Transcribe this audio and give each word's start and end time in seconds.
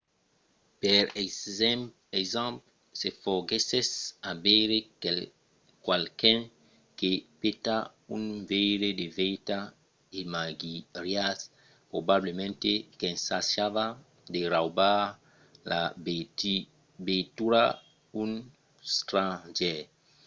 per 0.81 1.05
exemple 2.19 2.47
se 2.99 3.09
foguèssetz 3.21 3.93
a 4.29 4.31
veire 4.45 4.79
qualqu’un 5.85 6.37
que 6.99 7.11
peta 7.41 7.77
un 8.15 8.23
veire 8.51 8.89
de 8.99 9.07
veitura 9.19 9.59
imaginariatz 10.23 11.43
probablament 11.91 12.55
qu'ensajava 12.99 13.85
de 14.33 14.41
raubar 14.53 15.01
la 15.71 15.81
veitura 17.07 17.63
d’un 18.13 18.31
stranger 18.97 19.79